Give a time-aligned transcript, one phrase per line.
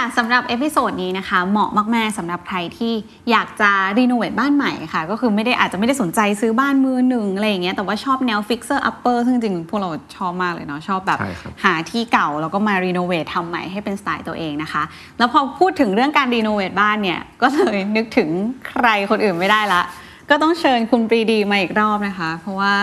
[0.00, 2.92] ค่ะสำหรับ episode นี้นะคะ เหมาะมากๆสำหรับใครที่
[3.30, 14.82] อยากจะ renovate บ้านใหม่ค่ะ ก็คือไม่ได้อาจจะไม่ได้สนใจซื้อบ้านมือหนึ่งอะไรอย่างเงี้ยแต่ว่าชอบแนว fixer upper ซึ่งจริงๆพวกเราชอบมากเลยเนาะชอบแบบใช่ครับหาที่เก่าแล้วก็มา renovate ทำใหม่ให้เป็นสไตล์ตัวเองนะคะ
[15.18, 18.28] แล้วพอพูดถึงเรื่องการ renovate บ้านเนี่ยก็เลยนึกถึง
[18.68, 19.82] ใครคนอื่นไม่ได้ละ
[20.30, 22.74] ก็ต้องเชิญคุณปีดีมาอีกรอบนะคะ เพราะว่า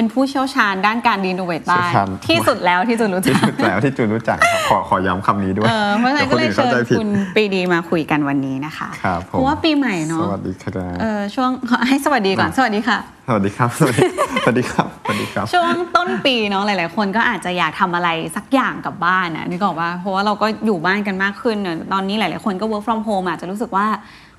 [0.00, 11.50] เป็นผู้เชี่ยวชาญด้านการ renovate บ้านเชี่ยวชาญที่สุดแล้วที่จูนรู้จักแล้วที่จูนรู้จักครับขอขอย้ำคำนี้ด้วยเออเพราะฉะนั้นก็เลยดี๋วคเชิอื่ญข้าใจผิดเชิญคุณปรีดีมาคุยกันวันนี้นะคะครับผมเพราะว่าปีใหม่เนาะสวัสดีครับเออช่วง
[11.88, 14.02] ให้สวัสดีก่อนอะสวัสดีค่ะ สวัสดีครับสวัสดี
[14.44, 23.86] สวัสดีครับสวัสดีครับ ช่วงต้นปีเนาะหลาย ๆ คนก็อาจจะอยากทำอะไรสักอย่างกับบ้านนะนึกออกว่าเพราะว่าเราก็อยู่บ้านกันมากขึ้นเนอะตอนนี้หลาย ๆ คนก็ work from home อาจจะรู้สึกว่า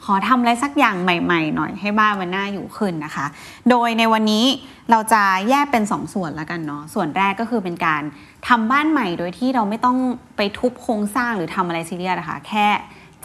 [0.05, 3.25] ขอทำอะไรสักอย่างใหม่ๆ หน่อยให้บ้านมันน่าอยู่ขึ้นนะคะ
[3.69, 4.45] โดยในวันนี้
[4.91, 8.01] เราจะแยกเป็น 2ส่วนแล้วกันเนาะส่วนแรกก็คือเป็นการ
[8.47, 9.97] ทำบ้านใหม่โดยที่เราไม่ต้อง
[10.37, 12.67] ไปทุบโครงสร้างหรือทำอะไรซีเรียสนะคะแค่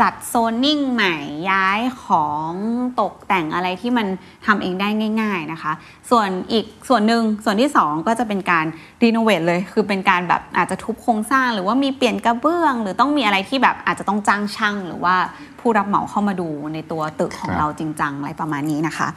[0.00, 1.16] จัดโซนนิ่งใหม่
[1.50, 2.50] ย้ายของ
[3.00, 4.06] ตกแต่งอะไรที่มัน
[4.46, 4.88] ทำเองได้
[5.20, 5.72] ง่าย ๆนะคะ
[6.10, 8.66] ส่วนอีกส่วนหนึ่งส่วนที่ 2 ก็จะเป็นการ
[9.02, 15.14] รีโนเวทเลย คือเป็นการแบบอาจจะทุบโครงสร้าง หรือว่ามีเปลี่ยนกระเบื้อง หรือต้องมีอะไรที่แบบอาจจะต้องจ้างช่างหรือว่า
[15.60, 19.08] ผู้รับเหมาเข้ามาดูในตัวตึกของเราจริงจังอะไรประมาณนี้นะคะ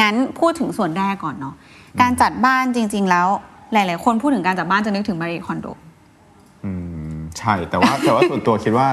[0.00, 1.54] งั้นพูดถึงส่วนแรกก่อนเนาะ
[2.00, 3.28] การจัดบ้านจริง ๆ แล้ว
[3.72, 5.66] หลาย ๆ คนพูดถึงการจัดบ้านจะนึกถึงมารีคอนโด
[6.64, 6.72] อื
[7.14, 8.88] มใช่แต่ว่าแต่ว่าส่วนตัวคิดว่า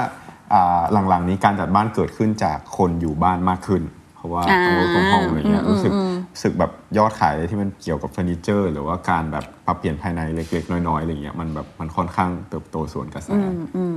[0.92, 3.84] หลังๆนี้การจัดบ้านเกิดขึ้นจากคนอยู่บ้านมากขึ้น
[4.16, 13.28] เพราะว่าอ่าต้อง work from home อะไรเงี้ยอืมรู้สึกอืมรู้สึกแบบยอดขายที่มันเกี่ยวกับเฟอร์นิเจอร์ หรือว่าการแบบปรับเปลี่ยนภายในเล็กๆ น้อยๆอะไรเงี้ยมันแบบมันค่อนข้างเติบโตส่วนกระแส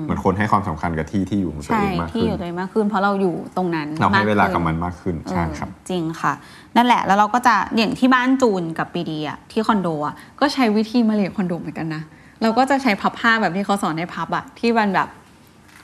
[0.04, 6.34] เหมือนคนให้ความสำคัญกับที่ที่อยู่ของตัวใช่เองมากที่ขึ้อนยู่ตัวเองมากขึ้น เพราะเราอยู่ตรงนั้นเราให้เวลากับขึ้มันมากขึ้นใช่ครับเออจริงค่ะ
[6.76, 12.02] นั่นแหละแล้วเราก็จะอย่างที่บ้านจูนกับปีดีอะที่คอนโดอะก็ใช้วิธีมาเรียคอนโดเหมือนกันนะ
[12.42, 15.10] เราก็จะใช้พับผ้าแบบที่เขาสอนให้พับอะที่มันแบบ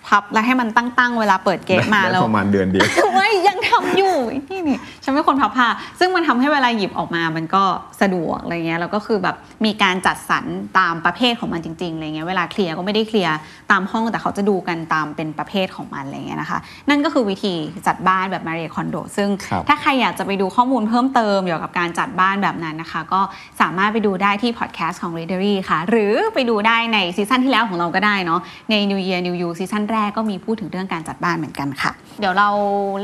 [0.07, 4.15] พับแล้วให้มันตั้งๆเวลาเปิดเกะมาได้แล้วประมาณเดือนเดียวไม่ยังทำอยู่
[4.51, 5.67] นี่นี่ฉันเป็นคนพับผ้า
[5.99, 7.63] ซึ่งมันทำให้เวลาหยิบออกมามันก็
[8.01, 9.35] สะดวกอะไรเงี้ยแล้วก็คือแบบ
[9.65, 10.45] มีการจัดสรร
[10.77, 13.35] ตามประเภทของมันจริงๆอะไรเงี้ยเวลาเคลียร์ก็ไม่ได้เคลียร์
[13.71, 17.53] ตามห้องแต่เขาจะดูกันตามเป็นประเภทของมันอะไรเงี้ยนะคะ นั่นก็คือวิธี
[17.87, 23.21] จัดบ้านแบบ Marie Kondo ซึ่งครับถ้าใครอยากจะไปดูข้อมูลเพิ่มเติมเกี่ยวกับการจัดบ้านแบบนั้นนะคะ ก็
[23.61, 28.39] สามารถไปดูได้ที่พอดแคสต์ของ Readery ค่ะ หรือไปดูได้ใน season ที่แล้วของเราก็ได้เนาะ
[28.69, 32.49] ใน New Year New You season แรกก็มีพูดถึงเรื่องการจัดบ้านเหมือนกันค่ะ เดี๋ยวเรา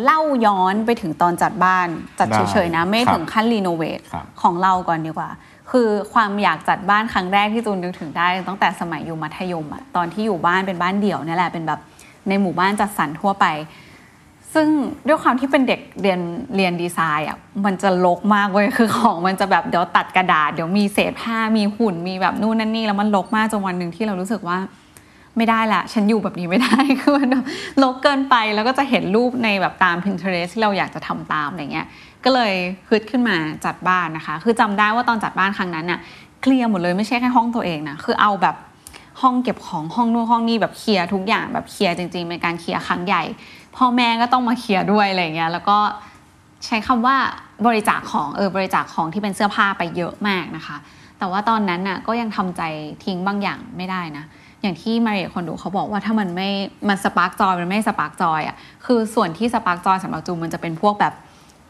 [0.04, 1.88] เล่าย้อนไปถึงตอนจัดบ้าน
[2.20, 5.30] จัดได้เฉยๆนะ ไม่ครับถึงขั้น renovate ครับของเราก่อนดีกว่า
[5.72, 11.80] คือความอยากจัดบ้านครั้งแรกที่จูนนึกถึงได้ ตั้งแต่สมัยอยู่มัธยมอะตอนที่อยู่บ้านเป็นบ้านเดี่ยวเนี่ยแหละเป็นแบบ
[12.30, 13.46] ในหมู่บ้านจัดสรรทั่วไป
[14.54, 14.68] ซึ่ง
[15.08, 16.20] ด้วยความที่เป็นเด็กเรียน
[16.56, 24.58] เรียนดีไซน์อะมันจะลกมากเว้ยคือของมันจะแบบเดี๋ยวตัดกระดาษ เดี๋ยวมีเศษผ้ามีหุ่นมีแบบนู่นนั่นนี่แล้วมันลกมากจนวันหนึ่งที่เรารู้สึกว่า
[25.38, 27.46] ไม่ได้ละ ฉันอยู่แบบนี้ไม่ได้ คือมันแบบ
[27.84, 31.88] ลกเกินไปแล้วก็จะเห็นรูปในแบบตาม Pinterest ที่เราอยากจะทำตามอะไรเงี้ย
[32.24, 32.54] ก็เลย
[32.88, 33.36] คิดขึ้นมา
[33.66, 36.00] จัดบ้านนะคะ คือจำได้ว่าตอนจัดบ้านครั้งนั้นน่ะ
[36.42, 38.56] เคลียร์หมดเลยไม่ใช่แค่ห้องตัวเองนะ คือเอาแบบ
[39.22, 43.24] ห้องเก็บของห้องนู่นห้องนี่แบบเคลียร์ทุกอย่างแบบเคลียร์จริงๆเป็นการเคลียร์ครั้งใหญ่
[43.76, 45.78] พ่อแม่ก็ต้องมาเคลียร์ด้วยอะไรเงี้ย แล้วก็
[46.66, 47.16] ใช้คำว่า
[47.66, 50.78] บริจาคของเออบริจาคของที่เป็นเสื้อผ้าไปเยอะมากนะคะ
[51.20, 52.62] แต่ว่าตอนนั้นน่ะก็ยังทำใจ
[53.06, 54.26] ทิ้งบางอย่างไม่ได้นะ
[54.64, 56.50] อย่างที่ Marie Kondo เขาบอกว่าถ้ามันไม่
[56.88, 61.14] มัน spark joy มันไม่ spark joy อะคือส่วนที่ spark joy สำหรับจูนมันจะเป็นพวกแบบ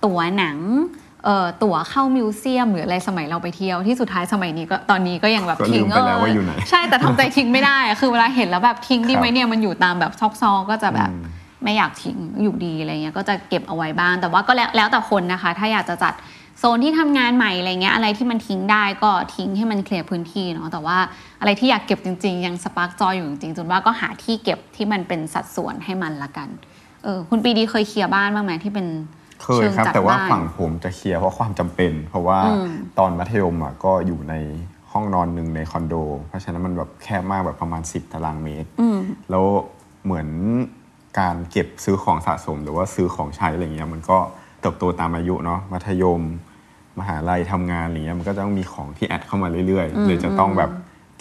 [0.05, 0.57] ตั๋วหนัง
[1.25, 11.31] เอ่อตั๋วเข้า museum หรืออะไรสมัยเราไปเที่ยวที่สุดท้ายสมัยนี้ก็ตอนนี้ก็ยังแบบก็ลืทิ้งไปแล้วว่าอยู่ไหนใช่แต่ทำใจทิ้งไม่ได้อะคือเวลาเห็นแล้วแบบทิ้งดีไหมเนี่ยมันอยู่ตามแบบซอกๆก็จะแบบอืม
[11.63, 20.97] ไม่อยากทิ้งอยู่ดีอะไรเงี้ยก็จะเก็บเอาไว้บ้างแต่ว่าก็แล้วแล้วแต่คนนะคะ ถ้าอยากจะจัดโซนที่ทำงานใหม่อะไรเงี้ยอะไรที่มันทิ้งได้ก็ทิ้งให้มันเคลียร์พื้นที่เนาะแต่ว่า
[21.39, 26.49] อะไรที่อยากเก็บจริง ๆ ยัง spark joy อยู่จริงๆจูนว่าก็หาที่เก็บที่มันเป็นสัดส่วนให้มันละกัน
[27.03, 28.87] เออคุณปีดีเคยเคลียร์บ้านบ้างไหมที่เป็น
[29.41, 32.67] เคยครับเชิงจัดแต่ว่าบ้านฝั่งผมจะเคลียร์เพราะความจำเป็น เพราะว่าอืม
[32.99, 34.33] ตอนมัธยมอะก็อยู่ใน
[34.91, 35.95] ห้องนอนหนึ่งในคอนโด
[36.27, 38.99] เพราะฉะนั้นมันแบบแคบมากแบบประมาณ 10 ตารางเมตรอืม
[39.29, 39.45] แล้ว
[40.03, 40.27] เหมือน
[41.19, 44.17] การเก็บซื้อของสะสม หรือว่าซื้อของใช้อะไรเงี้ยมันก็
[44.61, 46.21] เติบโตตามอายุเนาะมัธยม
[46.99, 50.71] มหาลัยทำงานอะไรเงี้ยมันก็จะต้องมีของที่แอดเข้ามาเรื่อยๆเลยจะต้องแบบ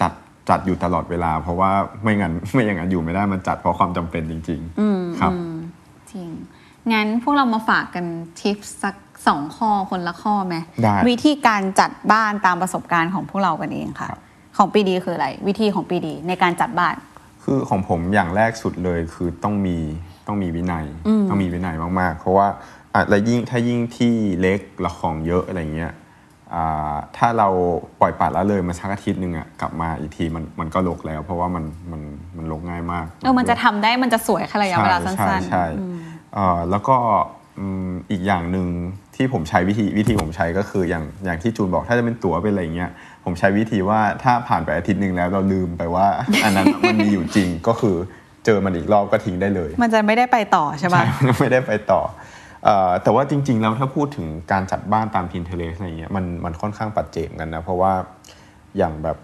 [0.01, 0.13] จัด
[0.49, 1.71] จัดอยู่ตลอดเวลา เพราะว่า
[2.03, 5.55] ไม่งั้นไม่อย่างนั้นอยู่ไม่ได้มันจัดเพราะความจำเป็นจริงอืมๆครับอืม
[6.13, 6.29] จริง
[6.93, 8.05] งั้นพวกเรามาฝากกัน
[8.41, 8.95] ทิปสัก
[9.27, 14.21] สองข้อคนละข้อไหมได้วิธีการจัดบ้านตามประสบการณ์ของพวกเรากันเองค่ะครับ
[14.57, 16.95] ของปีดีคืออะไร วิธีของปีดีในการจัดบ้าน
[17.45, 19.77] คือของผมอย่างแรกสุดเลยคือต้องมี
[20.27, 22.47] ต้องมีวินัยอืมต้องมีวินัยมากๆ เพราะว่า
[22.95, 25.93] อะและยิ่งถ้ายิ่งที่เล็กละของเยอะอะไรเงี้ย
[26.55, 27.49] อ่าถ้าเรา
[28.01, 32.03] ปล่อยปละละเลยมาสักอาทิตย์หนึ่งอะกลับมาอีกทีมันมันก็ลกแล้ว เพราะว่ามันมัน
[32.37, 35.97] มันลกง่ายมากเออมันจะทำได้มันจะสวยแค่ระยะเวลาสั้นใช่ใช่ๆอืม
[36.35, 36.97] เอ่อแล้วก็
[37.59, 38.67] อืมอีกอย่างหนึ่ง
[39.17, 42.91] ที่ผมใช้วิธีวิธีผมใช้ก็คืออย่างอย่างที่จูนบอกถ้าจะเป็นตั๋วเป็นอะไรเงี้ย
[43.25, 46.07] ผมใช้วิธีว่าถ้าผ่านไปอาทิตย์หนึ่งแล้วเราลืมไปว่า
[46.45, 47.97] อันนั้นมันมีอยู่จริงก็คือ
[48.45, 52.21] เจอมันอีกรอบก็ทิ้งได้เลย มันจะไม่ได้ไปต่อใช่ปะใช่มันไม่ได้ไปต่อเอ่อ
[53.03, 57.93] แต่ว่าจริง ๆ แล้วถ้าพูดถึงการจัดบ้านตาม Pinterest อะไรเงี้ยมันมันค่อนข้างปัจเจกกันนะเพราะว่า
[58.79, 59.19] อย่างแบบ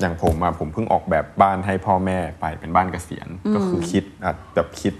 [0.00, 4.94] อย่างผมอะผมเพิ่งออกแบบบ้านให้พ่อแม่ไปเป็นบ้านเกษียณก็คือคิดอะแบบคิด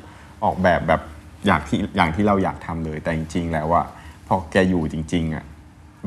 [0.45, 1.01] ออกแบบแบบ
[1.47, 3.83] อยากที่อย่างที่เราอยากทำเลย แต่จริง ๆ แล้วว่า
[4.29, 5.45] พอแกอยู่จริง ๆอะ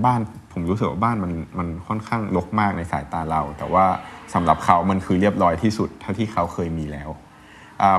[0.06, 0.20] บ้าน
[0.54, 3.86] ผมรู้สึกว่าบ้านมันมันค่อนข้างรกมากในสายตาเรา แต่ว่า
[4.34, 7.31] สำหรับเขามันคือเรียบร้อยที่สุดเท่าที่เขาเคยมีแล้วอ่า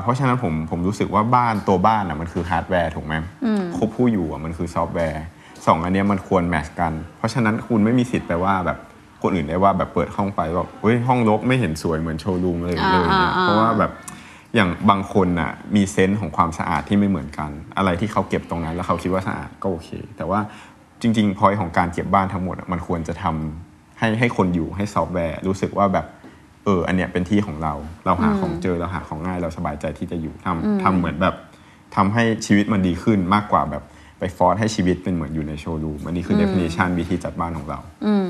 [0.01, 3.13] เพราะฉะนั้นผมผมรู้สึกว่าบ้านตัวบ้านอะมันคือฮาร์ดแวร์ถูกไหม
[3.77, 5.23] ครับผู้อยู่อะมันคือซอฟต์แวร์
[5.65, 8.77] สองอันเนี้ยมันควร match กัน เพราะฉะนั้นคุณไม่มีสิทธิ์ไปว่าแบบ
[9.21, 13.91] คนอื่นได้ว่าแบบเปิดห้องไปแบบเฮ้ยห้องรกไม่เห็นสวยเหมือนโชว์รูมเลยอ่าเลยเนี่ยอ่าเพราะว่าแบบ
[14.55, 20.39] อย่างบางคนอะมี sense ของความสะอาดที่ไม่เหมือนกัน อะไรที่เขาเก็บตรงนั้น แล้วเขาคิดว่าสะอาดก็โอเค แต่ว่า
[21.01, 26.05] จริงๆพอยของการเก็บบ้านทั้งหมดอะมันควรจะทำให้ให้คนอยู่ให้ซอฟต์แวร์รู้สึกว่าแบบ
[26.65, 27.73] เออ อันเนี้ยเป็นที่ของเรา
[28.05, 31.35] เราหาของเจอเราหาของง่ายเราสบายใจที่จะอยู่ทำทำเหมือนแบบ
[31.95, 33.83] ทำให้ชีวิตมันดีขึ้นมากกว่าแบบ
[34.19, 37.79] ไป force ให้ชีวิตเป็นเหมือนอยู่ในโชว์รูมอันนี้คือ definition วิธีจัดบ้านของเรา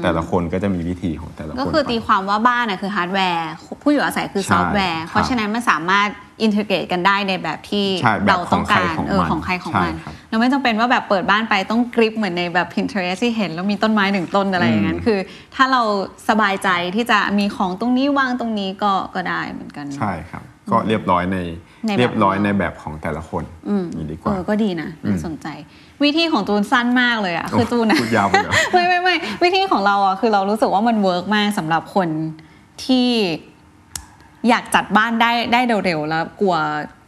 [0.03, 3.49] แต่ละคนก็จะมีวิธีของแต่ละคน ก็คือไปตีความว่าบ้านน่ะคือฮาร์ดแวร์
[3.81, 6.09] ผู้อยู่อาศัยคือใช่ซอฟต์แวร์ครับเพราะฉะนั้นมันสามารถ
[6.41, 15.19] integrate กันได้ในแบบที่ใช่แบบเราต้องการของใครของเออมันของใครของใช่มันครับ เราไม่จำเป็นว่าแบบเปิดบ้านไปต้องกริบเหมือนในแบบ Pinterest ที่เห็น แล้วมีต้นไม้หนึ่งต้นอะไรอย่างนั้นอืมคือ
[15.55, 15.81] ถ้าเรา
[16.29, 21.37] สบายใจที่จะมีของตรงนี้วางตรงนี้ก็ก็ได้เหมือนกันใช่ครับ ก็เรียบร้อยใน
[21.87, 23.43] ในแบบเรียบร้อยในแบบของแต่ละคน
[23.97, 25.47] นี่ดีกว่าเออก็ดีนะน่าสนใจ
[26.03, 32.09] วิธีของจูนสั้นมากเลยอะคือจูนอะพูดยาวไปเหรอไม่ไม่ไม่วิธีของเราอะคือเรารู้สึกว่ามัน work มากสำหรับคน
[32.85, 33.09] ที่
[34.49, 36.55] อยากจัดบ้านได้ได้เร็วๆแล้วกลัว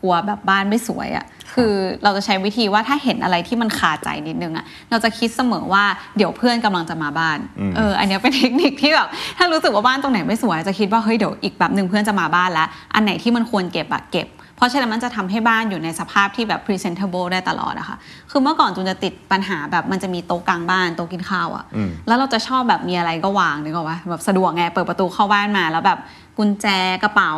[0.02, 1.74] กลัวแบบบ้านไม่สวยอะ คือ
[2.04, 5.84] เราจะใช้วิธีว่าถ้าเห็นอะไรที่มันคาใจนิดนึงอะเราจะคิดเสมอว่า
[6.18, 9.08] เดี๋ยวเพื่อนกำลังจะมาบ้านอืมเอออันเนี้ยเป็นเทคนิคที่แบบ
[9.38, 17.98] ถ้ารู้สึกว่าบ้านตรงไหนไม่สวยจะคิดว่าเฮ้ยเดี๋ยวอีกแบบหนึ่งเพื่อนจะมาบ้านแล้ว อันไหนที่มันควรเก็บอะเก็บเพราะฉะนั้นมันจะทำให้บ้านอยู่ในสภาพที่แบบ presentable ได้ตลอดอะค่ะ
[18.32, 26.00] คือเมื่อก่อนจูนจะติดปัญหาแบบมันจะมีโต๊ะกลางบ้านโต๊ะกินข้าวอะอืมแล้วเราจะชอบแบบมีอะไรก็วางนึกออกปะแบบสะดวกไงเปิดประตูเข้าบ้านมาแล้วแบบ
[26.38, 26.68] กุญแจ
[27.04, 27.32] กระเป๋า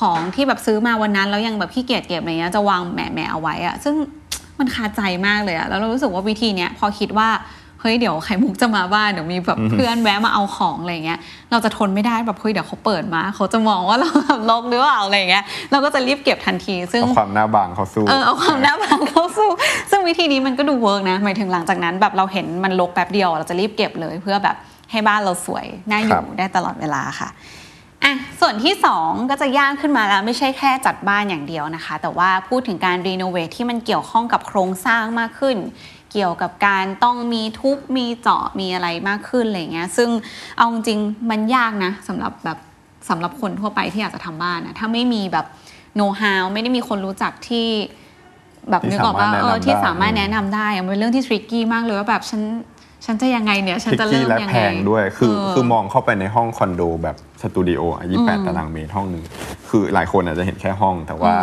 [0.00, 3.94] ของที่แบบซื้อมาวันนั้นแล้วยังแบบขี้เกียจเก็บอะไรเงี้ยจะวางแหมะแหมะเอาไว้อะซึ่ง
[4.58, 7.28] มันคาใจมากเลยอะแล้วเรารู้สึกว่าวิธีเนี้ยพอคิดว่า
[7.80, 11.18] เฮ้ยเดี๋ยวไข่มุกจะมาบ้านเดี๋ยวมีแบบเพื่อนแวะมาเอาของอะไรเงี้ย
[11.50, 19.50] เราจะทนไม่ได้แบบเฮ้ยเดี๋ยวเขาเปิดมาเขาจะมองว่าเราแบบรกหรือเปล่าอะไรเงี้ยเราก็จะรีบเก็บทันที ซึ่งเอาความหน้าบางเข้าสู้เออเอาความหน้าบางเข้าสู้
[19.90, 24.56] ซึ่งวิธีนี้มันก็ดู work นะหมายถึงหลังจากนั้น แบบเราเห็นมันรกแป๊บเดียว เราจะรีบเก็บเลยเพื่อแบบ
[24.90, 27.28] ให้บ้านเราสวยน่าอครัยู่บได้ตลอดเวลาค่ะ
[28.06, 35.56] อะส่วนที่ 2 ก็จะย่างขึ้นมาแล้ว ไม่ใช่แค่จัดบ้านอย่างเดียวนะคะ แต่ว่าพูดถึงการรีโนเวทที่มันเกี่ยวข้องกับโครงสร้างมากขึ้น
[36.12, 40.10] เกี่ยวกับการต้องมีทุบมีเจาะมีอะไรมากขึ้นอะไรเงี้ยซึ่ง
[40.56, 40.98] เอาจริง
[41.30, 42.58] มันยากนะสำหรับแบบ
[43.08, 45.46] สำหรับคนทั่วไปที่อยากจะทำบ้านนะถ้าไม่มีแบบ
[45.96, 47.68] โน้ตฮาวไม่ได้มีคนรู้จักที่
[48.70, 52.42] แบบนึกออกว่าเออที่สามารถแนะนำได้มันเป็นเรื่องที่ทริกกี้มากเลยว่าแบบฉัน
[53.04, 59.24] ฉันจะยังไงเนี่ยฉันทิกจะกี้เริ่มและยังแพไงงด้วยคือเคือมองเข้าไปในห้องคอนโดแบบสตูดิโอยี่แปดตารางเมตรห้องหนึ่ง
[59.68, 61.34] คือหลายคนอาจจะเห็นแค่ห้อง แต่ว่า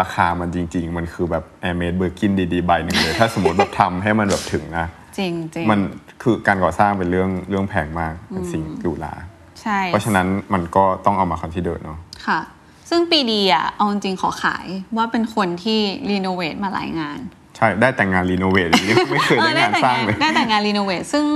[0.00, 4.86] ราคามันจริง ๆ มันคือแบบแอร์เมดเบอร์กินดีๆใบหนึ่งเลย ถ้าสมมติแบบทำให้มันแบบถึงนะ
[5.18, 5.80] จริงจริงมัน
[6.22, 9.14] คือการก่อสร้างเป็นเรื่องเรื่องแพงมากเป็นสิ่งหรูหรา
[9.62, 12.40] ใช่เพราะฉะนั้นมันก็ต้องเอามาคอนซิเดอร์เนาะค่ะ
[12.90, 17.18] ซึ่งปีดีอะเอาจริงๆขอขายว่าเป็นคนที่รีโนเวทมาหลายงาน
[17.56, 21.26] ใช่ได้แต่งานรีโนเวทอย่างนี้ไม่เคยได้งานสร้างเลยได้แต่งานรีโนเวทซึ่ง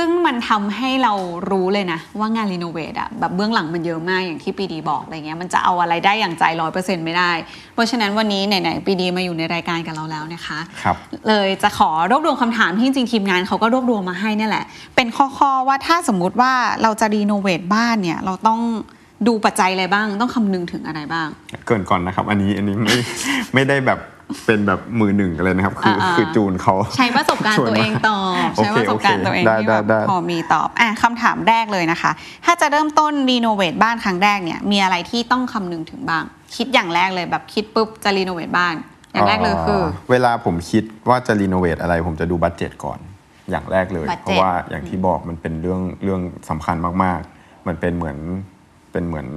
[0.00, 1.12] ซึ่งมันทำให้เรา
[1.50, 7.30] รู้เลยนะ ว่างานรีโนเวทอะแบบเบื้องหลังมันเยอะมากอย่างที่ปีดีบอกอะไรเงี้ยมันจะเอาอะไรได้อย่างใจร้อยเปอร์เซ็นต์ไม่ได้
[7.74, 10.96] เพราะฉะนั้นวันนี้ไหนๆปีดีมาอยู่ในรายการกับเราแล้วนะคะครับ
[11.28, 14.64] เลยจะขอรวบรวมคำถามที่จริงๆทีมงานเขาก็รวบรวมมาให้เนี่ยแหละ
[14.96, 16.52] เป็นข้อๆว่าถ้าสมมุติว่า
[16.82, 18.60] เราจะรีโนเวทบ้านเนี่ยเราต้อง
[19.26, 21.28] ดูปัจจัยอะไรบ้างต้องคำนึงถึงอะไรบ้าง
[21.66, 22.96] เกริ่นก่อนนะครับ อันนี้อันนี้ไม่
[23.54, 24.00] ไม่ได้แบบ
[24.46, 32.10] เป็นแบบมือหนึ่งเลยนะครับ คืออ่าๆคือจูนเขาใช้ประสบการณ์ส่วนตัวเองมาตอบโอเคใช้ประสบการณ์ตัวเองโอเคได้ที่แบบได้พอมีตอบอะคำถามแรกเลยนะคะ
[32.44, 36.24] ถ้าจะเริ่มต้นรีโนเวทบ้านครั้งแรกเนี่ยมีอะไรที่ต้องคำนึงถึงบ้าง
[36.56, 38.74] คิดอย่างแรกเลยแบบคิดปุ๊บจะรีโนเวทบ้าน
[39.12, 42.98] อย่างแรกเลยคือเวลาผมคิดว่าจะรีโนเวทอะไร ผมจะดู budget ก่อน
[43.50, 48.18] อย่างแรกเลย budget เพราะว่าอย่างที่บอกมันเป็นเรื่องเรื่องสำคัญมากๆ มันเป็นเหมือน
[48.92, 49.28] เป็นเหมือน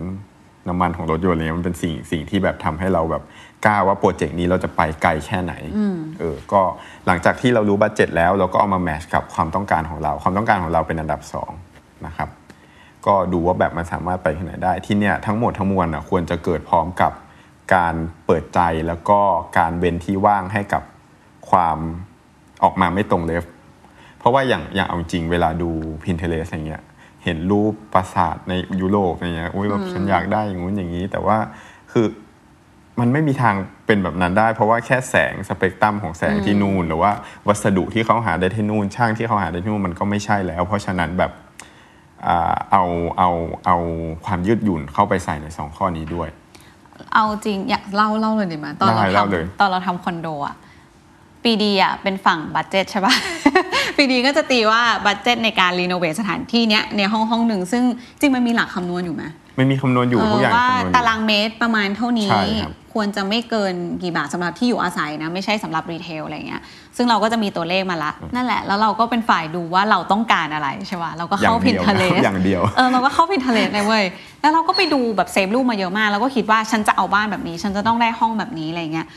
[0.69, 3.23] น้ำมันของรถยนต์อะไรเงี้ยมันเป็นสิ่งสิ่งที่แบบทำให้เราแบบ
[3.65, 5.53] กล้าว่าโปรเจกต์นี้เราจะไปไกลแค่ไหน
[6.19, 6.61] เออก็
[7.07, 11.51] หลังจากที่เรารู้บัตเจ็ตแล้ว เราก็เอามาแมทช์กับความต้องการของเรา ความต้องการของเราเป็นอันดับสอง
[12.05, 12.29] นะครับ
[13.05, 17.11] ก็ดูว่าแบบมันสามารถไปที่ไหนได้ที่เนี่ยทั้งหมดทั้งมวลอะควรจะเกิดพร้อมกับ
[17.75, 17.95] การ
[18.25, 19.19] เปิดใจแล้วก็
[19.57, 20.83] การเว้นที่ว่างให้กับ
[21.49, 21.77] ความ
[22.63, 23.43] ออกมาไม่ตรงเลฟ
[24.19, 25.69] เพราะว่าอย่างอย่างเอาจริงเวลาดู
[26.03, 26.83] Pinterest อย่างเงี้ย
[27.23, 31.37] เห็นรูปปราสาทในยุโรปอย่างเงี้ยอุ้ยแบบฉันอยากได้อย่างงู้นอย่างนี้ แต่ว่า
[31.91, 32.05] คือ
[32.99, 37.11] มันไม่มีทางเป็นแบบนั้นได้ เพราะว่าแค่แสงสเปกตรัมของแสงที่นู่นหรือว่า
[37.47, 41.31] วัสดุที่เขาหาได้ที่นู่นช่างที่เขาหาได้ที่นู่นมันก็ไม่ใช่แล้ว เพราะฉะนั้นแบบ
[42.27, 42.83] อ่าเอา
[43.17, 43.29] เอา
[43.65, 43.77] เอา
[44.25, 46.29] ความยืดหยุ่นเข้าไปใส่ในสองข้อนี้ด้วย
[47.13, 50.55] เอาจริงอยากเล่าเล่าเลยดีไหมตอนเราได้เล่าเลยทำตอนเราทำคอนโดอะ
[51.43, 53.13] ปีดีอะเป็นฝั่ง budget ใช่ปะ
[53.97, 57.83] ปีดีก็จะตีว่า budget ในการรีโนเวทสถานที่เนี้ยในห้องห้องหนึ่งซึ่ง
[58.19, 59.23] จริงมันมีหลักคำนวณอยู่ไหม
[59.55, 66.61] ไม่มีคำนวณอยู่เออทุกอย่างว่าคำนวณอยู่ตารางเมตรประมาณเท่านี้ใช่ครับควรจะไม่เกินกี่บาทสำหรับที่อยู่อาศัยนะ ไม่ใช่สำหรับ retail อะไรเงี้ย
[66.97, 74.03] ซึ่งเราก็จะมีตัวเลขมาละ นั่นแหละ แล้วเราก็เป็นฝ่ายดูว่าเราต้องการอะไรใช่ป่ะเราก็เข้า Pinterest อย่างเดียวเออเราก็เข้า Pinterest เลยเว้ย
[74.41, 79.07] แล้วเราก็ไปดูแบบ save รูปมาเยอะมากแล้วก็คิดว่าฉันจะเอาบ้านแบบนี้ ฉันจะต้องได้ห้องแบบนี้อะไรเงี้ย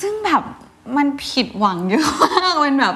[0.00, 0.42] ซึ่งแบบ
[0.96, 2.94] มันผิดหวังเยอะมากมันแบบ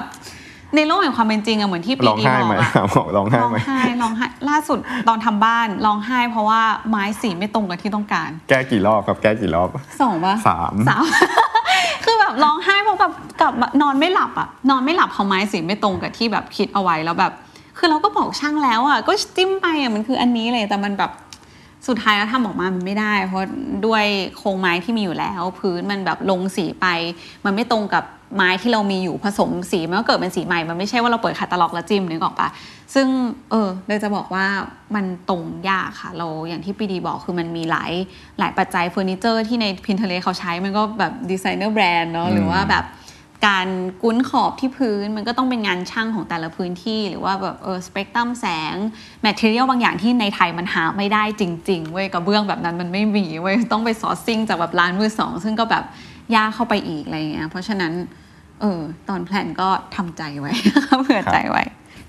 [0.75, 9.69] ในโลกแห่งความเป็นจริงอะเหมือนที่ปีร้องดีไห้บอไหมกอะบอกร้องไห้ร้องไหมไห้ร้องไห้ล่าสุดตอนทำบ้านร้องไห้ เพราะว่าไม้สีไม่ตรงกับที่ต้องการ แก้กี่รอบครับแก้กี่รอบ
[10.01, 11.05] สองปะสามสาม
[12.03, 17.31] คือแบบร้องไห้เพราะแบบกลับมานอนไม่หลับอะนอนไม่หลับเพราะไม้สีไม่ตรงกับที่แบบคิดเอาไว้แล้วแบบ
[17.77, 21.11] คือเราก็บอกช่างแล้วอะก็จิ้มไปอะมันคืออันนี้เลยแต่มันแบบ
[21.87, 23.41] สุดท้ายแล้วทำออกมามันไม่ได้ เพราะ
[23.85, 24.05] ด้วย
[24.37, 26.85] โครงไม้ที่มีอยู่แล้ว พื้นมันแบบลงสีไป
[27.45, 28.03] มันไม่ตรงกับ
[28.35, 32.49] ไม้ที่เรามีอยู่ผสมสีมันก็เกิดเป็นสีใหม่ มันไม่ใช่ว่าเราเปิดคาตาล็อกแล้วจิ้มนึกออกปะ
[32.93, 33.07] ซึ่ง
[33.51, 34.45] เออเลยจะบอกว่า
[34.95, 37.91] มันตรงยากค่ะ เราอย่างที่ปีดีบอกคือมันมีหลาย
[38.39, 42.83] หลายปัจจัยเฟอร์นิเจอร์ที่ใน Pinterest เขาใช้มันก็แบบ designer brand เนาะหรือว่าแบบ
[43.47, 43.67] การ
[44.03, 48.75] กุ้นขอบที่พื้นมันก็ต้องเป็นงานช่างของแต่ละพื้นที่ หรือว่าแบบเออสเปกตรัมแสง
[49.21, 55.83] material บางอย่างที่ในไทยมันหาไม่ได้จริง ๆ เว้ยกระเบื้องแบบนั้นมันไม่มีเว้ยต้องไป sourcing จากแบบร้านมือสองซึ่งก็แบบ
[56.35, 57.93] ยากเข้าไปอีกอะไรเงี้ยเพราะฉะนั้น
[58.61, 60.51] เออตอน plan ก็ทำใจไว้
[61.03, 61.63] เผื่อใจไว้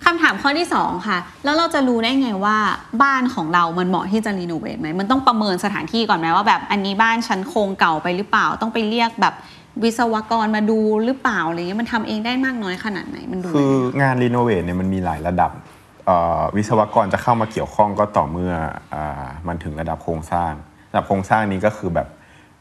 [0.05, 2.57] คำถามข้อที่สองค่ะ แล้วเราจะรู้ได้ไงว่า
[3.03, 9.35] บ้านของเรามันเหมาะที่จะรีโนเวทไหมมันต้องประเมินสถานที่ก่อนไหมว่าแบบอันนี้บ้านชั้นโครงเก่าไปหรือเปล่าต้องไปเรียกแบบ
[9.83, 15.51] วิศวกรมาดูหรือเปล่าอะไรเงี้ยมันทำเองได้มากน้อยขนาดไหนมันดูคืยังไงงานรีโนเวทเนี่ยมันมีหลายระดับ
[16.07, 18.53] เอ่อวิศวกรจะเข้ามาเกี่ยวข้องก็ต่อเมื่อ
[18.95, 20.53] อามันถึงระดับโครงสร้าง
[20.91, 22.09] ระดับโครงสร้างนี้ก็คือแบบ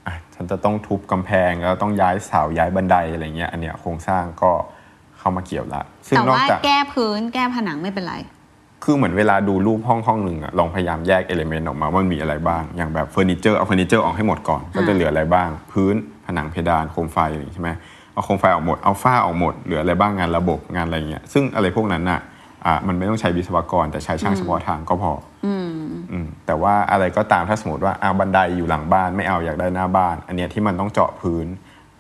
[0.06, 4.52] อะฉันจะต้องทุบกำแพงแล้วต้องย้ายเสาย้ายบันไดอะไรเงี้ยอันเนี้ยโครงสร้างก็
[5.18, 8.16] เข้ามาเกี่ยวละซึ่งแต่ว่านอกจากแก้พื้นแก้ผนังไม่เป็นไร
[8.84, 15.96] คือเหมือนเวลาดูรูปห้องห้องหนึ่งอะลองพยายามแยก element ออกมาว่ามันมีอะไรบ้าง อย่างแบบเฟอร์นิเจอร์เอาเฟอร์นิเจอร์ออกให้หมดก่อนก็จะเหลืออะไรบ้าง พื้น
[16.32, 17.72] ผนังเพดานโคมไฟอะไรอย่างงี้ใช่ไหม
[18.14, 22.20] เอาโคมไฟออกหมดเอาฝ้าออกหมดเหลืออะไรบ้างงานระบบงานอะไรเงี้ยซึ่งอะไรพวกนั้นน่ะ
[22.66, 25.12] อะมันไม่ต้องใช้วิศวกรแต่ใช้ช่างเฉพาะทางก็พอ
[25.46, 25.48] อ
[26.12, 31.46] อืมแต่ว่าอะไรก็ตามถ้าสมมติว่าเอาบันไดอยู่หลังบ้านไม่เอาอยากได้หน้าบ้าน อันเนี้ยที่มันต้องเจาะพื้น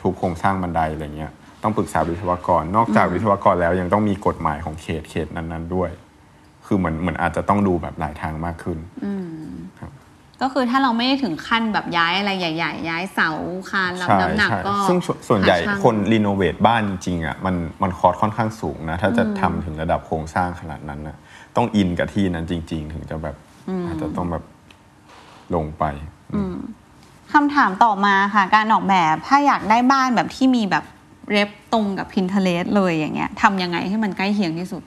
[0.01, 1.31] ทุบโครงสร้างบันไดอะไรเงี้ย
[1.63, 5.89] ต้องปรึกษาวิศวกร นอกจากวิศวกรแล้วยังต้องมีกฎหมายของเขตเขตนั้น ๆ ด้วย
[6.65, 8.77] คือเหมือนเหมือนอาจจะต้องดูแบบหลายทางมากขึ้น
[10.41, 13.29] ก็คือถ้าเราไม่ได้ถึงขั้นแบบย้ายอะไรใหญ่ ๆ ย้ายเสา
[13.71, 21.17] คานรับใช่น้ำหนักใช่ก็ซึ่งส่วนส่วนใหญ่าช่างคนรีโนเวทบ้านจริงๆอะมันมันคอร์สค่อนข้างสูงนะ ถ้าจะทำถึงระดับโครงสร้างขนาดนั้นนะ
[21.55, 23.35] ต้องอินกับที่นั้นจริง ๆ ถึงจะแบบ
[23.87, 24.43] อาจจะต้องแบบ
[25.55, 25.83] ลงไป
[27.33, 30.83] คำถามต่อมาค่ะ การออกแบบถ้าอยากได้บ้านแบบที่มีแบบ
[31.31, 34.83] เรฟตรงกับ Pinterest เลยอย่างเงี้ยทำยังไงให้มันใกล้เคียงที่สุด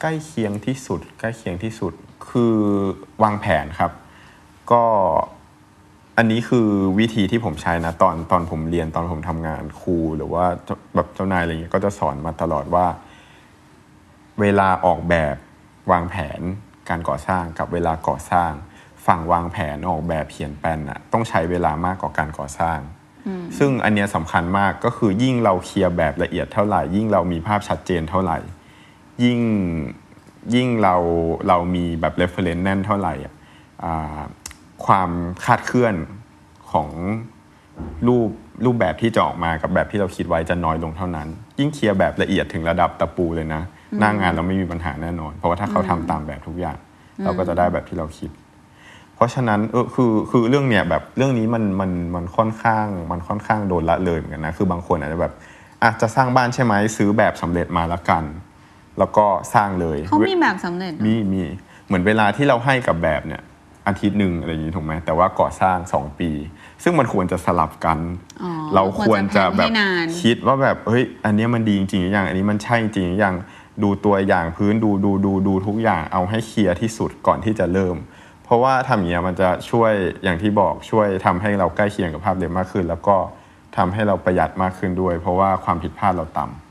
[0.00, 1.92] ใกล้เคียงที่สุด ใกล้เคียงที่สุด
[2.28, 2.56] คือ
[3.22, 3.90] วางแผนครับ
[4.72, 4.84] ก็
[6.16, 12.86] อันนี้คือวิธีที่ผมใช้นะตอนตอนผมเรียนตอนผมทำงานครูหรือว่าเจ้าแบบเจ้านายอะไรเงี้ยก็จะสอนมาตลอดว่า
[14.40, 15.36] เวลาออกแบบ
[15.92, 16.40] วางแผน
[16.88, 18.52] การก่อสร้างกับเวลาก่อสร้าง
[19.06, 22.78] ฝั่งวางแผนออกแบบเขียนแปลนอะต้องใช้เวลามากกว่าการก่อสร้าง
[23.58, 28.38] ซึ่งอันเนี้ยสำคัญมากก็คือยิ่งเราเคลียร์แบบละเอียดเท่าไหร่ ยิ่งเรามีภาพชัดเจนเท่าไหร่
[29.24, 29.40] ยิ่ง
[30.54, 30.94] ยิ่งเรา
[31.48, 33.34] เรามีแบบ reference แน่นเท่าไหร่อะ
[33.84, 34.20] อ่า
[34.86, 35.10] ความ
[35.44, 35.94] คาดเคลื่อน
[36.72, 36.88] ของ
[38.06, 38.30] รูป
[38.64, 43.62] รูปแบบที่จะออกมากับแบบที่เราคิดไว้จะน้อยลงเท่านั้น ยิ่งเคลียร์แบบละเอียดถึงระดับตะปูเลยนะ
[44.00, 46.78] หน้างานเราไม่มีปัญหาแน่นอน เพราะว่าถ้าเขาทำตามแบบทุกอย่าง
[47.24, 48.30] เราก็จะได้แบบที่เราคิด
[49.14, 55.32] เพราะฉะนั้นเออคือคือเรื่องเนี้ยแบบเรื่องนี้มันมันมันค่อนข้างมันค่อนข้างโดนละเลยเหมือนกันนะคือบางคนอาจจะแบบ
[55.84, 58.24] อาจจะสร้างบ้านใช่ไหมซื้อแบบสำเร็จมาละกัน
[58.98, 61.42] แล้วก็สร้างเลยเขามีแบบสำเร็จเหรอมีมี
[61.86, 63.42] เหมือนเวลาที่เราให้กับแบบเนี่ย
[63.88, 66.30] อาทิตย์หนึ่งอะไรอย่างนี้ถูกไหมแต่ว่าก่อสร้างสองปี
[66.82, 67.98] ซึ่งมันควรจะสลับกัน
[68.42, 73.34] อ๋อเราควรจะแบบควรจะแพลนให้นานคิดว่าแบบเฮ้ยอันเนี้ยมันดีจริงๆหรือยังอันนี้มันใช่จริงหรือยัง
[73.82, 77.96] ดูตัวอย่างพื้นดูดูดูดูทุกอย่างเอาให้เคลียร์ที่สุดก่อนที่จะเริ่ม
[78.44, 79.92] เพราะว่าทำอย่างเงี้ยมันจะช่วย
[80.24, 83.16] อย่างที่บอกช่วยทำให้เราใกล้เคียงกับภาพเดิมมากขึ้น แล้วก็
[83.76, 86.67] ทำให้เราประหยัดมากขึ้นด้วย เพราะว่าความผิดพลาดเราต่ำ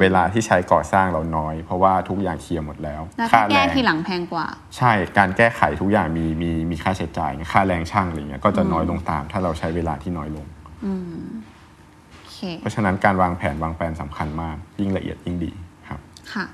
[0.00, 4.46] เวลาที่ใช้ก่อสร้างเราน้อย เพราะว่าทุกอย่างเคลียร์หมดแล้วแล้วถ้าแก้รงทีหลังแพงกว่า
[4.76, 10.46] ใช่การแก้ไขทุกอย่างมีมีมีค่าใช้จ่ายค่าแรงช่างอะไรเงี้ยก็จะน้อยลงตาม ถ้าเราใช้เวลาที่น้อยลง
[10.82, 15.50] โอเคเพราะฉะนั้นการวางแผนวางแผนสำคัญมาก ยิ่งละเอียดยิ่งดี
[15.88, 16.00] ครับ
[16.34, 16.46] ค่ะ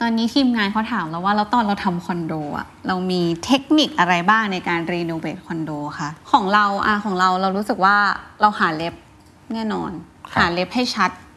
[0.00, 7.96] ตอนนี้ทีมงานเขาถามแล้วว่าแล้วตอนเราทำคอนโดอะเรามีเทคนิคอะไรบ้างในการรีโนเวทคอนโดคะของเราอะของเราเรารู้สึกว่า
[8.40, 8.94] เราหาเล็บ
[9.52, 9.90] แน่นอน
[10.32, 11.29] ครับหาเล็บให้ชัดครับ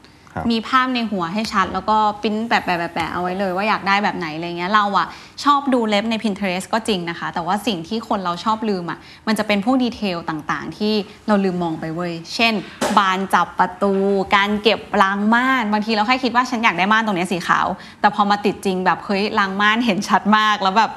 [0.52, 5.08] มีภาพในหัวให้ชัด แล้วก็ปริ้นแปะแปะแปะแปะเอาไว้เลยว่าอยากได้แบบไหนอะไรเงี้ยเราอะ
[5.44, 10.94] ชอบดูเล็บใน Pinterest ก็จริงนะคะ แต่ว่าสิ่งที่คนเราชอบลืมอะมันจะเป็นพวกดีเทลต่างๆ ที่
[11.28, 12.54] เราลืมมองไปเว้ย เช่น
[12.98, 13.94] บานจับประตู
[14.36, 17.68] การเก็บรางม่านบางทีเราแค่คิดว่าฉันอยากได้ม่านตรงเนี้ยสีขาว
[18.02, 20.92] แต่พอมาติดจริงแบบเฮ้ยรางม่านเห็นชัดมากแล้วแบบ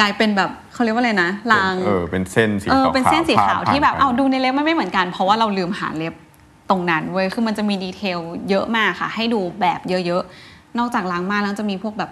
[0.00, 6.14] กลายเป็นแบบเขาเรียกว่าอะไรนะรางเออเป็นเส้นสีเออขาวๆเป็นเส้นสีขาวพดที่แบบผ่นไปเอาดูใน ref มันไม่เหมือนกัน เพราะว่าเราลืมหา ref
[6.70, 8.18] ตรงนั้นเว้ยคือมันจะมี detail
[8.50, 12.10] เยอะมากค่ะ ให้ดูแบบเยอะๆ นอกจากรางม่านแล้วจะมีพวกแบบ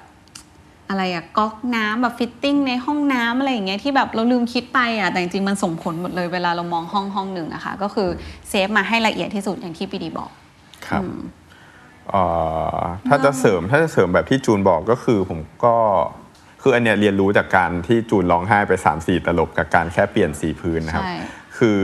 [0.88, 8.09] อะไรอะก๊อกน้ำแบบ fitting ในห้องน้ำอะไรอย่างเงี้ยที่แบบเราลืมคิดไปอะแต่จริงๆมันส่งผลหมดเลยเวลาเรามองห้องห้องหนึ่งอะค่ะก็คือ
[8.49, 10.30] save มาให้ละเอียดที่สุดอย่างที่ปีดีบอก
[10.87, 11.02] ครับ
[12.11, 12.25] เอ่
[12.76, 12.78] อ
[13.09, 15.76] ถ้าจะเสริมถ้าจะเสริมแบบที่จูนบอกก็คือผมก็
[16.62, 21.14] คืออันเนี้ยเรียนรู้จากการที่จูนร้องไห้ไป3ามสี่ตลบกับการแค่เปลี่ยนสีพื้นนะครับใช่
[21.59, 21.80] คือ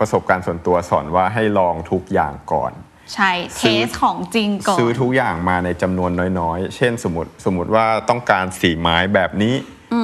[0.00, 2.72] ประสบการณ์ส่วนตัวสอนว่าให้ลองทุกอย่างก่อน
[3.14, 9.54] ใช่เทสของจริงก่อนซื้อทุกอย่างมาในจำนวนน้อยๆ เช่นสมมติสมมติว่าต้องการสีไม้แบบนี้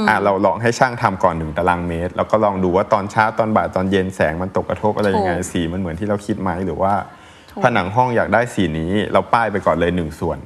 [0.08, 6.92] อะเราลองให้ช่างทำก่อนหนึ่งตารางเมตร แล้วก็ลองดูว่าตอนเช้าตอนบ่ายตอนเย็นแสงมันตกกระทบอะไรยังไงถูกสีมันเหมือนที่เราคิดไหมหรือว่า
[7.50, 10.38] ถูกผนังห้องอยากได้สีนี้ เราป้ายไปก่อนเลยหนึ่งส่วน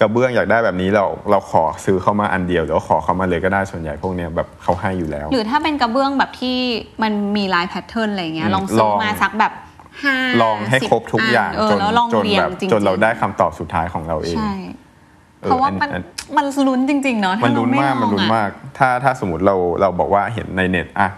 [0.00, 6.58] กระเบื้องอยากได้แบบนี้เราเราขอซื้อเข้ามาอันเดียวหรือว่าขอเข้ามาเลยก็ได้ส่วนใหญ่พวกเนี้ยแบบเขาให้อยู่แล้ว หรือถ้าเป็นกระเบื้องแบบที่
[7.02, 9.52] มันมีลายแพทเทิร์นอะไรเงี้ยอืมลองซื้ลอองมาสักแบบ
[10.04, 14.52] ห้าลองให้สิครบทุกอย่างเออจนแล้วลองจนเรียงแบบจริงๆจนเราได้คำตอบสุดท้ายของเราเองใช่
[15.42, 16.02] ออเพราะว่ามันอัน
[16.36, 21.08] มันลุ้นจริงๆเนาะมันถ้าเราลุ้นไมากมันลุ้นลองอะมาก ถ้าถ้าสมมติเราเราบอกว่าเห็นในเน็ตอะ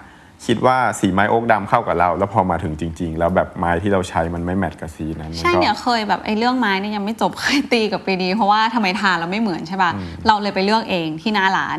[0.47, 9.91] คิดว่าสีไม้โอ๊กดำเข้ากับเรา แล้วพอมาถึงจริง ๆ แล้วแบบไม้ที่เราใช้มันไม่แมทกับสีนั้นมัใช่ก็เนี่ยเคยแบบไอ้เรื่องไม้เนี่ยยังไม่จบเคยตีกับปีดี เพราะว่าทำไมทาเราไม่เหมือนใช่ป่ะ
[10.27, 11.79] เราเลยไปเลือกเองที่หน้าร้าน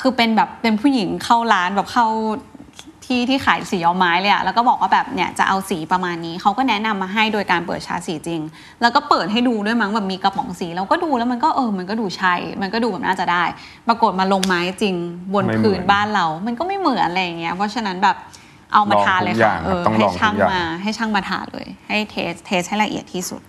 [0.00, 2.06] คือเป็นแบบเป็นผู้หญิงเข้าร้านแบบเข้า
[3.04, 8.40] ที่ที่ขายสีเอาไม้เลยอะแล้วก็บอกว่าแบบเนี่ยจะเอาสีประมาณนี้เขาก็แนะนำมาให้โดยการเปิดชาร์จสีจริง
[8.80, 13.44] แล้วก็เปิดให้ดูด้วยมั้งแบบมีกระป๋องสีเราก็ดูแล้วมันก็เออมันก็ดูใช่มันก็ดูแบบน่าจะได้
[13.88, 14.94] ปรากฏมาลงไม้จริง
[15.34, 18.16] บนไม่เหมืพื้อนนบ้านเรา มันก็ไม่เหมือนอะไรอย่างเงี้ยเพราะฉะนั้นแบบ
[18.72, 23.40] เอามาทาเลยค่ะลองทุกอย่างเออต้องลให้องทุกช่างอย่างมาให้ช่างมาทาเลย ให้เทสเทสให้ละเอียดที่สุด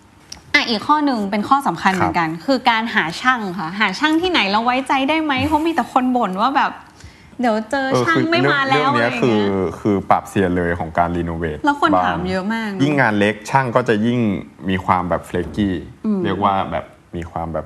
[0.56, 6.72] อะอีกข้อหนึ่งเป็นข้อสำคัญเหมือนกัน คือการหาช่างค่ะ หาช่างที่ไหนเราไว้ใจได้ไหมเพราะมีแต่คนบ่นว่าแบบ
[7.42, 14.20] เดี๋ยวเจอเออช่างคือไม่เรื่องมาแล้เรื่วองอะไรเนี้อยย่างคือเงี้ยคือปรับเซียนเลยของการรีโนเวทแล้วคนบ้ถามเยอะมากเนอะยิ่งงานเล็กช่างก็จะยิ่ง
[14.70, 15.76] มีความแบบเฟลกกี้
[16.24, 17.66] เรียกว่าแบบมีความแบบ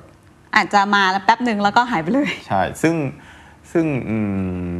[0.56, 2.94] อาจจะมาแล้วแป๊บหนึ่งแล้วก็หายไปเลย ใช่ ซึ่ง
[3.72, 4.16] ซึ่งอื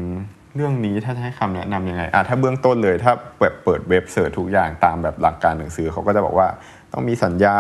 [0.06, 0.10] ม
[0.56, 6.48] เรื่องนี้ถ้าจะให้คำแนะนำยังไงอะถ้าเบื้องต้นเลย ถ้าแบบเปิดเว็บเสิร์ชทุกอย่างตามแบบหลักการหนังสือเขาก็จะบอกว่า
[6.92, 7.58] ต้องมีสัญญา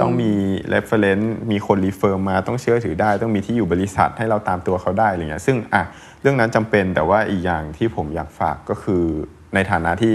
[0.00, 0.32] ต้องมี
[0.72, 5.82] reference มีคนรีเฟอร์มาต้องเชื่อถือได้ ต้องมีที่อยู่บริษัทให้เราตามตัวเขาได้อะไรเงี้ยซึ่งอะ
[6.20, 9.04] เรื่องนั้นจำเป็นแต่ว่าอีกอย่างที่ผมอยากฝากก็คือ
[9.54, 10.14] ในฐานะที่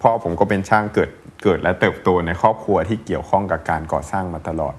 [0.00, 1.10] พ่อผมก็เป็นช่างเกิด
[1.42, 4.74] เกิดและเติบโตในครอบครัวที่เกี่ยวข้องกับการก่อสร้างมาตลอด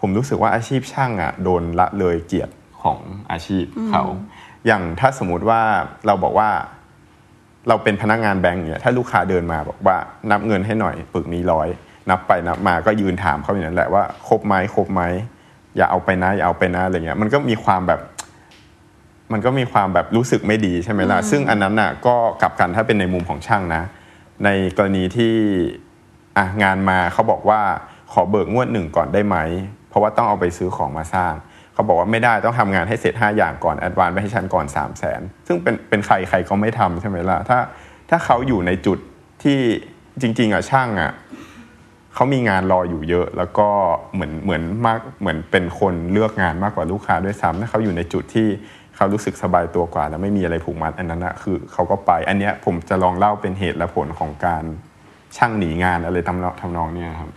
[0.00, 2.98] ผมรู้สึกว่าอาชีพช่างอะโดนละเลยเกียรติของ
[3.30, 4.04] อาชีพเขา
[4.66, 5.60] อย่างถ้าสมมุติว่า
[6.06, 6.50] เราบอกว่า
[7.68, 9.96] เราเป็นพนักงานแบงก์เนี่ยถ้าลูกค้าเดินมาบอกว่า
[10.30, 11.68] นับเงินให้หน่อยปึกนี้ร้อย
[12.10, 15.02] นับไปนับมาก็ยืนถามเขาอย่างนั้นแหละว่าครบไหมครบไหม
[15.76, 18.00] อย่าเอาไปนะอย่าเอาไปนะอะไรเงี้ยมันก็มีความแบบ
[19.32, 23.82] มันก็มีความแบบรู้สึกไม่ดีใช่ไหมล่ะ ซึ่งอันนั้นน่ะก็กลับกันถ้าเป็นในมุมของช่างนะ
[24.44, 25.34] ในกรณีที่
[26.36, 27.60] อะงานมาเขาบอกว่า
[28.12, 29.36] ขอเบิกงวดหนึ่งก่อนได้ไหม
[29.88, 31.32] เพราะว่าต้องเอาไปซื้อของมาสร้าง
[31.74, 37.58] เขาบอกว่าไม่ได้ต้องทำงานให้เสร็จ 5 อย่างก่อนแอดวานไปให้ฉันก่อน3 0 0แสนซึ่งเป็นเป็นใครใครก็ไม่ทำใช่ไหมล่ะถ้า
[38.10, 38.98] ถ้าเขาอยู่ในจุด
[39.42, 39.58] ที่
[40.20, 41.12] จริง ๆอะช่างอะ
[42.14, 43.68] เขามีงานรออยู่เยอะ แล้วก็
[44.14, 48.48] เหมือนเหมือนมากเหมือนเป็นคนเลือกงานมากกว่าลูกค้าด้วยซ้ำถ้าเขาอยู่ในจุดที่
[48.96, 54.64] เขารู้สึกสบายตัวกว่า แล้วไม่มีอะไรผูกมัดอันนั้นอะคือเขาก็ไป อันเนี้ยผมจะลองเล่าเป็นเหตุและผลของการ
[55.36, 57.30] ช่างหนีงานอะไรทำนองทำนองเนี้ยครับ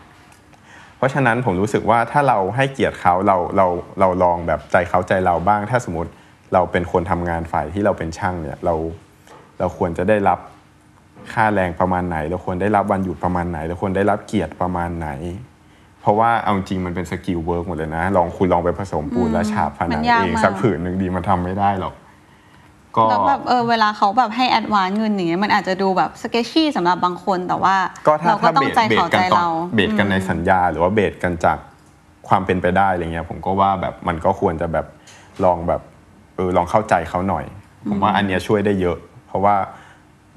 [0.98, 3.68] เพราะฉะนั้นผมรู้สึกว่าถ้าเราให้เกียรติเขาเราเรา
[4.00, 6.12] เราลองแบบใจเขาใจเราบ้าง ถ้าสมมติ
[6.54, 8.76] เราเป็นคนทำงานฝ่ายที่เราเป็นช่างเนี่ยเรา
[9.60, 10.40] เราควรจะได้รับ
[11.34, 15.10] ค่าแรงประมาณไหน เราควรได้รับวันหยุดประมาณไหน เราควรได้รับเกียรติประมาณไหน
[16.02, 21.94] เพราะว่าเอาจริงมันเป็น skill work หมดเลยนะ ลองคุณลองไปผสมปูนและฉาบผนังเองสักผืนหนึ่งดิ มันยากมากมันทำไม่ได้หรอก
[22.98, 27.76] ก็แล้วแบบเออเวลาเขาแบบให้ advance เงินอย่างเงี้ยมันอาจจะดูแบบ sketchy สำหรับบางคนแต่ว่า
[28.08, 31.58] ก็ถ้าเราก็ถ้าต้อง base กันตอนใจเขากันใจตอนเรา base กันในสัญญา หรือว่า base กันจาก
[32.28, 34.86] ความเป็นไปได้อะไรเงี้ยผมก็ว่าแบบมันก็ควรจะแบบ
[35.44, 35.82] ลองแบบ
[36.36, 37.46] เออลองเข้าใจเขาหน่อย
[37.90, 39.56] ผมว่าอันเนี้ยช่วยได้เยอะ เพราะว่า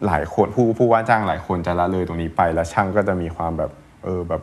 [0.07, 3.71] หลายคนผู้ผู้ว่าจ้างหลายคนจะละเลยตรงนี้ไปแล้วช่างก็จะมีความแบบ
[4.05, 4.43] เออแบบ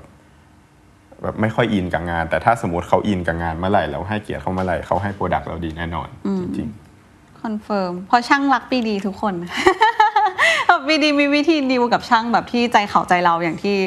[1.23, 6.07] แบบไม่ค่อย in กับงาน แต่ถ้าสมมติเขา in กับงานเมื่อไหร่แล้วให้เกียรติเขาเมื่อไหร่เขาให้ product เราดีแน่นอน
[6.39, 6.67] จริง
[7.41, 9.33] confirm เพราะช่างรักปีดีทุกคน
[10.67, 13.77] แบบปีดีมีวิธีดีลกับช่างแบบที่ใจเขาใจเราอย่างที่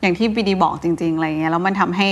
[0.00, 2.08] อย่างที่ปีดีบอกจริง ๆอะไรเงี้ยแล้วมันทำให้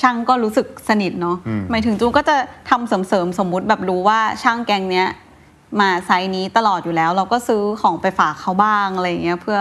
[0.00, 2.36] ช่างก็รู้สึกสนิทเนาะอืมหมายถึงจูนก็จะ
[2.70, 5.08] ทำเสริมๆสมมุติแบบรู้ว่าช่างแก๊งเนี้ย
[5.80, 9.60] มา site นี้ตลอดอยู่แล้ว เราก็ซื้อของไปฝากเขาบ้างอะไรเงี้ยเพื่อ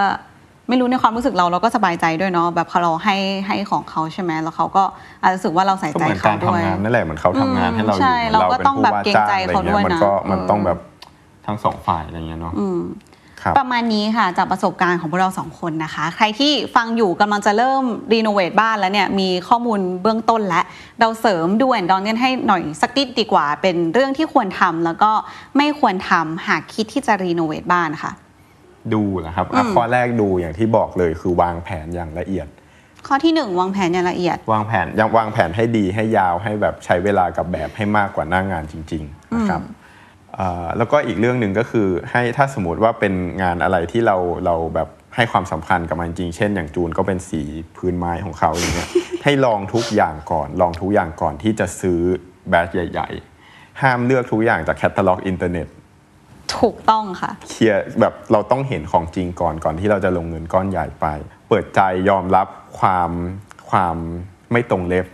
[0.70, 3.16] ไม่รู้ในความรู้สึกเราเราก็สบายใจด้วยเนาะแบบเราให้
[3.48, 4.84] ให้ของเขาใช่ไหมแล้วเขาก็
[5.22, 10.80] อาจจะรู้สึกว่าเราใส่ๆก็ใจเหมือนเขาการด้วยทำงานนั่นแหละเหมือนเขาทำงานให้เราอใช่ยู่เราก็เป็นต้องผู้แบบว่าเกรงจ้างใจอะไรเขาด้เงี้วยยมันนะก็มันเออต้องแบบ
[11.46, 12.82] ทั้งสองฝ่ายอะไรเงี้ยเนาะอืม
[13.42, 20.62] ครับประมาณนี้ค่ะจากประสบการณ์ของพวกเราสองคนนะคะ ใครที่ฟังอยู่กำลังจะเริ่มรีโนเวทบ้านแล้วเนี่ยมีข้อมูลเบื้องต้นและ
[21.00, 25.12] เราเสริมดูแอนดอนกันให้หน่อยสักนิดดีกว่า เป็นเรื่องที่ควรทำแล้วก็
[25.58, 28.12] ไม่ควรทำหากคิดที่จะรีโนเวทบ้านค่ะ
[28.94, 32.48] ดูนะครับอะอืมข้อแรกดูอย่างที่บอกเลยคือวางแผนอย่างละเอียด
[33.08, 39.62] ข้อที่หนึ่งวางแผนอย่างละเอียด วางแผนยังวางแผนให้ดีให้ยาวให้แบบใช้เวลากับแบบให้มากกว่าหน้างานจริง ๆ นะครับ
[40.40, 47.42] อ่าแล้วก็อีกเรื่องหนึ่งก็คือให้ถ้าสมมติว่าเป็นงานอะไรที่เราเราแบบให้ความสำคัญกับมันจริง เช่น อย่างจูนก็เป็นสี
[47.78, 48.90] พื้นไม้ของเขาอย่างเงี้ย
[49.24, 52.00] ให้ลองทุกอย่างก่อน ลองทุกอย่างก่อนที่จะซื้อ
[52.50, 53.10] แบรนด์ใหญ่
[53.46, 55.68] ๆ ห้ามเลือกทุกอย่างจากแคตตาล็อกอินเทอร์เน็ต
[56.60, 61.06] ถูกต้องค่ะ clear แบบเราต้องเห็นของจริงก่อนก่อนที่เราจะลงเงินก้อนใหญ่ไป
[61.50, 62.48] เปิดใจยอมรับ
[62.80, 63.10] ความ
[63.70, 63.96] ความ
[64.52, 65.06] ไม่ตรงเล็บ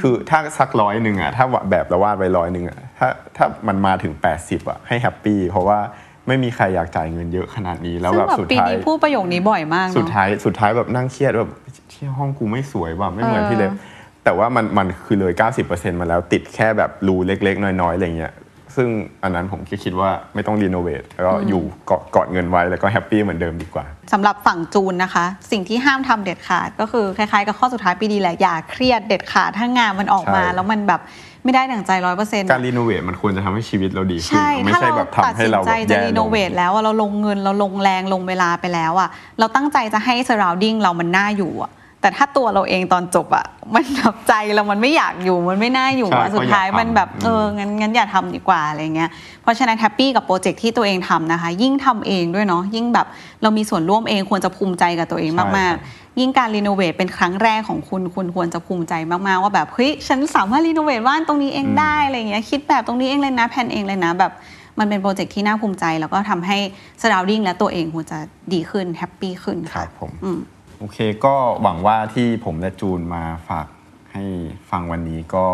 [0.00, 4.12] คือถ้าสักร้อยหนึ่งอะถ้าแบบเราวาดไว้ร้อยหนึ่งอะถ้าถ้ามันมาถึง
[4.42, 5.78] 80อะให้แฮปปี้เพราะว่า
[6.26, 11.50] ไม่มีใครอยากจ่ายเงินเยอะขนาดนี้แล้วซึ่งแบบแบบสุดปีท้ายนี้พูดประโยคนี้บ่อยมากสุดเนาะท้ายสุดท้ายแบบนั่งเครียดแบบ
[11.92, 15.32] ที่ห้องกูไม่สวยว่ะไม่เหมือนที่เล็บเออแต่ว่ามันมันคือเลย
[15.66, 18.32] 90%มาแล้วติดแค่แบบรูเล็ก ๆ น้อยๆอะไรเงี้ย
[18.76, 18.88] ซึ่ง
[19.22, 31.00] อันนั้นผมคิดว่าไม่ต้องรีโนเวทแล้วก็อยู่เกาะเกาะเงินไว้แล้วก็แฮปปี้เหมือนเดิมดีกว่าสำหรับฝั่งจูนนะคะ สิ่งที่ห้ามทำเด็ดขาดก็คือคล้ายๆกับข้อสุดท้ายปีดีแหละอย่าเครียดเด็ดขาดถ้างานมันออกมาใช่แล้วมันแบบ
[31.44, 39.08] ไม่ได้ดั่งใจร้อยเปอร์เซ็นต์การรีโนเวทมันควรจะทำให้ชีวิตเราดีขึ้นใช่ไม่ถ้าใช่เราแบบตัดทำให้สินเราใจแบบจะแย่รีลโนงเวทแล้วอะเราลงเงินเราลงแรงลงเวลาไปแล้วอะ
[39.38, 41.70] เราตั้งใจจะให้ surrounding เรามันน่าอยู่อะ
[42.06, 49.10] แต่ถ้าตัวเราเองตอนจบอะมันแบบใจเรามันไม่อยากอยู่มันไม่น่าอยู่ใช่อะสุดท้ายก็อย่าทำมันแบบอืมเอองั้นงั้นอย่าทำดีกว่าอะไรเงี้ย
[49.42, 53.06] เพราะฉะนั้น happy กับโปรเจกต์ที่ตัวเองทำนะคะ ยิ่งทำเองด้วยเนาะยิ่งแบบ
[53.42, 64.32] เรามีส่วนร่วมเองควรจะภูมิใจกับตัวเองมากๆ ยิ่งการ renovate เป็นครั้งแรกของคุณคุณควรจะภูมิใจมากๆว่าแบบเฮ้ยฉันสามารถ renovate บ้านตรงนี้เองได้อะไรเงี้ยคิดแบบตรงนี้เองเลยนะแผนเองเลยนะแบบ
[64.78, 66.58] มันเป็นโปรเจกต์ที่น่าภูมิใจ แล้วก็ทำให้
[67.00, 68.18] surrounding และตัวเองควรจะ
[68.52, 70.38] ดีขึ้น happy ขึ้นค่ะ ครับผมอืม
[70.78, 73.66] โอเคก็หวังว่าที่ผมและจูนมาฝาก
[74.12, 74.24] ให้
[74.70, 75.46] ฟังวันนี้ก็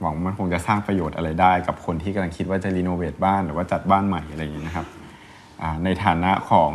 [0.00, 4.86] หวังว่ามันคงจะสร้างประโยชน์อะไรได้ กับคนที่กำลังคิดว่าจะรีโนเวทบ้านหรือว่าจัดบ้านใหม่อะไรอย่างนี้นะครับ
[5.62, 6.72] อ่าในฐานะของ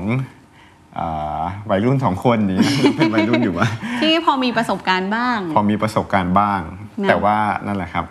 [0.99, 2.59] อ่าวัยรุ่นสองคนนี้
[2.95, 3.67] เป็นวัยรุ่นอยู่ว่า
[4.01, 6.59] ที่พอมีประสบการณ์บ้าง พอมีประสบการณ์บ้าง
[7.03, 8.05] นะแต่ว่านั่นแหละครับ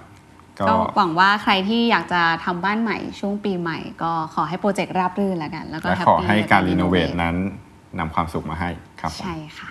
[0.58, 7.36] ก็ก็หวังว่าใครที่อยากจะทำบ้านใหม่ช่วงปีใหม่ ก็ขอให้โปรเจกต์ราบรื่นแล้วกัน แล้วก็และแฮปขอปี้ให้การแล้วรีโนเวท renovate นั้น
[7.98, 9.70] นำความสุขมาให้ครับใช่ค่ะ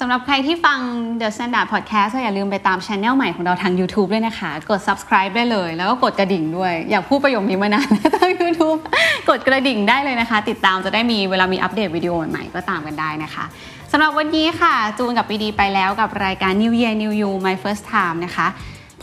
[0.00, 0.78] สำหรับใครที่ฟัง
[1.20, 8.80] The Standard Podcast ก็อย่าลืมไปตามช anel ใหม่ของเราทาง YouTube ด้วยนะคะ กด subscribe ได้เลย แล้วก็กดกระดิ่งด้วย อยากพูดประโยคนี้มานานทาง YouTube
[9.28, 13.44] กดกระดิ่งได้เลยนะคะ ติดตามจะได้มีเวลามีอัปเดตวิดีโอใหม่ๆ ก็ตามกันได้นะคะ
[13.92, 18.46] สำหรับวันนี้ค่ะ จูนกับปีดีไปแล้วกับรายการ New Year New You My First Time นะคะ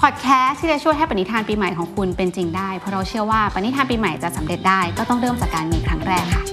[0.01, 6.52] พอดแคสต์ที่จะช่วยให้ปณิธานปีใหม่ของคุณเป็นจริงได้ เพราะเราเชื่อว่าปณิธานปีใหม่จะสำเร็จได้ก็ต้องเริ่มจากการมีครั้งแรกค่ะ